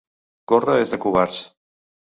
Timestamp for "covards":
1.05-1.45